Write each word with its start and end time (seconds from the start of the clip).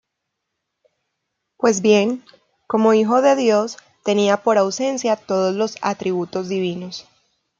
Pues 1.57 1.83
bien, 1.83 2.23
como 2.65 2.95
Hijo 2.95 3.21
de 3.21 3.35
Dios, 3.35 3.77
tenía 4.03 4.37
por 4.41 4.57
esencia 4.57 5.15
todos 5.15 5.53
los 5.53 5.75
atributos 5.83 6.49
divinos. 6.49 7.07